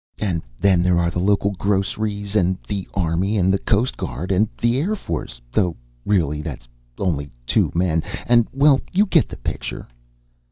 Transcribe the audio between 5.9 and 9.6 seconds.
really, that's only two men and Well, you get the